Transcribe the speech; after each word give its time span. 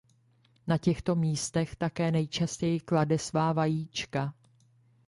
Na 0.67 0.77
těchto 0.77 1.15
místech 1.15 1.75
také 1.75 2.11
nejčastěji 2.11 2.79
klade 2.79 3.19
svá 3.19 3.53
vajíčka. 3.53 4.33